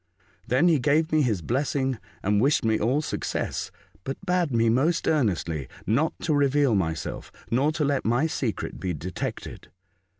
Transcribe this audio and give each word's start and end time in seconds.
Then 0.47 0.67
he 0.67 0.79
gave 0.79 1.11
me 1.11 1.21
his 1.21 1.43
blessing 1.43 1.99
and 2.23 2.41
wished 2.41 2.65
me 2.65 2.79
all 2.79 3.03
success, 3.03 3.69
but 4.03 4.17
bade 4.25 4.49
me 4.51 4.67
most 4.67 5.07
earnestly 5.07 5.67
not 5.85 6.19
to 6.21 6.33
reveal 6.33 6.73
myself, 6.73 7.31
nor 7.51 7.71
to 7.73 7.85
let 7.85 8.03
my 8.03 8.25
secret 8.25 8.79
be 8.79 8.95
detected. 8.95 9.67